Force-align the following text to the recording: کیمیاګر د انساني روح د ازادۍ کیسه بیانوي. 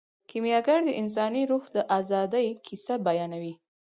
کیمیاګر 0.29 0.79
د 0.85 0.89
انساني 1.01 1.43
روح 1.51 1.63
د 1.75 1.77
ازادۍ 1.97 2.47
کیسه 2.65 2.93
بیانوي. 3.05 3.53